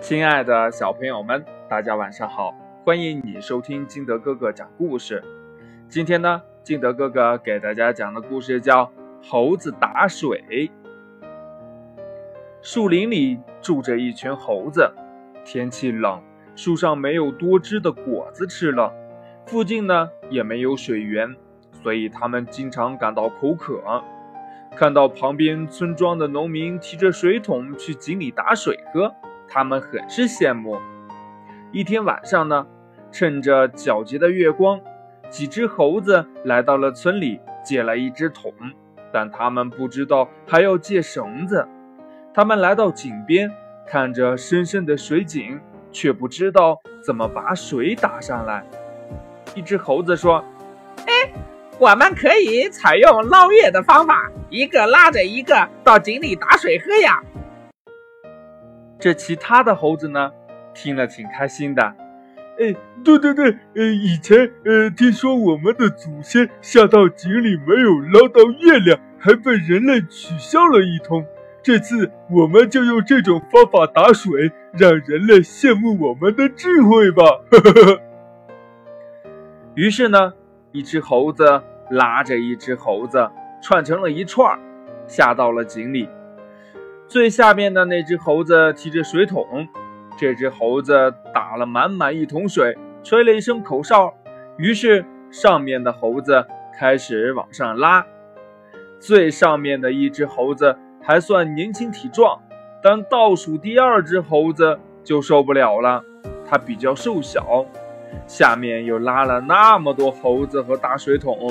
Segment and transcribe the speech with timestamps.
[0.00, 2.54] 亲爱的小朋友们，大家晚上好！
[2.84, 5.22] 欢迎你收听金德哥哥讲故事。
[5.88, 8.84] 今天呢，金德哥哥给大家讲的故事叫
[9.28, 10.40] 《猴子打水》。
[12.62, 14.88] 树林里住着一群猴子，
[15.44, 16.22] 天气冷，
[16.54, 18.92] 树上没有多汁的果子吃了，
[19.46, 21.34] 附近呢也没有水源，
[21.82, 23.82] 所以他们经常感到口渴。
[24.76, 29.12] 看到旁边村庄的农民提着水桶去井里打水喝。
[29.48, 30.78] 他们很是羡慕。
[31.72, 32.66] 一天晚上呢，
[33.10, 34.80] 趁着皎洁的月光，
[35.30, 38.52] 几只猴子来到了村里，借了一只桶，
[39.12, 41.66] 但他们不知道还要借绳子。
[42.34, 43.50] 他们来到井边，
[43.86, 45.58] 看着深深的水井，
[45.90, 48.64] 却不知道怎么把水打上来。
[49.54, 50.44] 一只猴子说
[51.06, 51.32] ：“哎，
[51.78, 57.22] 我们可以采用捞月的方法，一个拉着一个到井里打水喝呀。”
[58.98, 60.32] 这其他的猴子呢，
[60.74, 61.82] 听了挺开心的。
[62.60, 71.24] 哎，对对对，呃，以前呃，听说我们的祖先下到井里没有捞到月亮，还被人类取笑了一通。
[71.62, 77.22] 这次我们就用这种方法打水，让人类羡慕我们的智慧吧。
[79.74, 80.32] 于是呢，
[80.72, 83.30] 一只猴子拉着一只猴子，
[83.62, 84.58] 串成了一串，
[85.06, 86.08] 下到了井里。
[87.08, 89.66] 最下面的那只猴子提着水桶，
[90.18, 94.12] 这只猴子打了满满一桶水，吹了一声口哨，
[94.58, 96.44] 于是上面的猴子
[96.78, 98.04] 开始往上拉。
[99.00, 102.38] 最上面的一只猴子还算年轻体壮，
[102.82, 106.04] 但倒数第二只猴子就受不了了，
[106.46, 107.64] 它比较瘦小，
[108.26, 111.50] 下面又拉了那么多猴子和大水桶，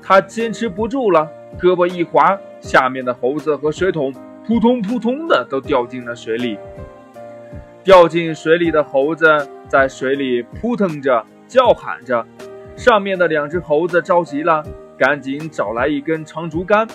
[0.00, 4.10] 它坚持不住了，胳膊一滑，下面的猴子和水桶。
[4.48, 6.58] 扑通扑通的都掉进了水里，
[7.84, 9.26] 掉进水里的猴子
[9.68, 12.24] 在水里扑腾着，叫喊着。
[12.74, 14.64] 上面的两只猴子着急了，
[14.96, 16.88] 赶紧找来一根长竹竿，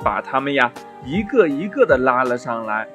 [0.00, 0.70] 把它们呀
[1.06, 2.86] 一个一个的拉了上来。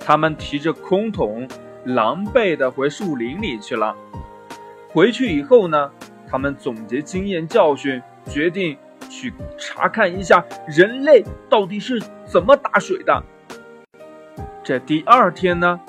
[0.00, 1.46] 他们提着空桶，
[1.84, 3.94] 狼狈的回树林里去了。
[4.88, 5.88] 回去以后呢，
[6.28, 8.76] 他们总结经验教训，决定。
[9.18, 13.20] 去查看一下人类到底是怎么打水的。
[14.62, 15.80] 这第二天呢，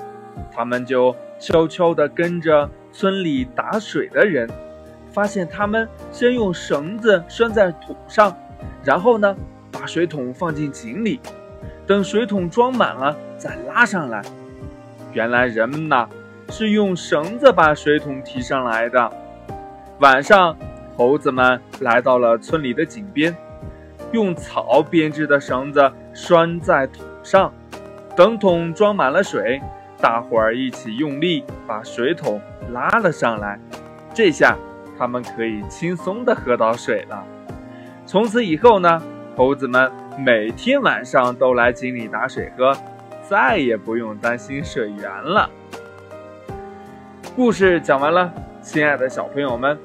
[0.52, 4.50] 他们就悄悄地跟着村里打水的人，
[5.12, 8.36] 发现他们先用绳子拴在桶上，
[8.84, 9.36] 然后呢，
[9.72, 11.20] 把水桶放进井里，
[11.86, 14.24] 等水桶装满了再拉上来。
[15.14, 16.10] 原来人们呐
[16.50, 19.12] 是用绳子把水桶提上来的。
[20.00, 20.58] 晚上。
[21.00, 23.34] 猴子们来到了村里的井边，
[24.12, 27.54] 用草编织的绳子拴在桶上，
[28.18, 29.62] 等桶装满了水，
[30.02, 32.42] 大伙儿一起用力把水桶
[32.74, 33.58] 拉了上来。
[34.14, 34.58] 这下
[34.98, 37.24] 他们可以轻松地喝到水了。
[38.06, 39.02] 从此以后呢，
[39.38, 42.74] 猴子们每天晚上都来井里打水喝，
[43.26, 45.50] 再也不用担心水源了。
[47.38, 49.80] 故事讲完了，亲爱的小朋友们。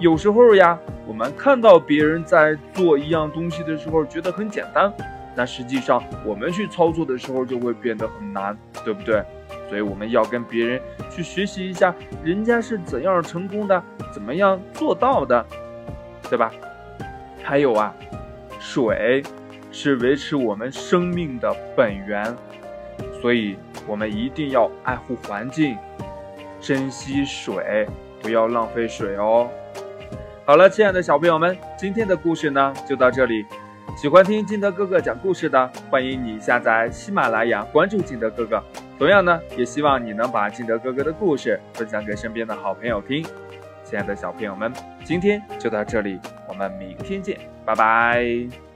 [0.00, 4.90] 有时候呀，我们看到别人在做一样东西的时候，觉得很简单，
[5.36, 9.22] 但实际上我们去操作的时候就会变得很难，对不对？
[9.68, 11.94] 所以我们要跟别人去学习一下，
[12.24, 15.44] 人家是怎样成功的，怎么样做到的，
[16.30, 16.50] 对吧？
[17.42, 17.94] 还有啊，
[18.58, 19.22] 水
[19.70, 22.24] 是维持我们生命的本源，
[23.20, 25.76] 所以我们一定要爱护环境，
[26.58, 27.86] 珍惜水，
[28.22, 29.46] 不要浪费水哦。
[30.50, 33.46] 好了，亲爱的小朋友们，今天的故事呢就到这里。
[33.96, 38.60] 喜欢听金德哥哥讲故事的，欢迎你下载喜马拉雅，关注金德哥哥。
[38.98, 43.24] 同样呢，也希望你能把金德哥哥的故事分享给身边的好朋友听。
[43.84, 44.72] 亲爱的小朋友们，
[45.04, 46.18] 今天就到这里，
[46.48, 48.69] 我们明天见，拜拜。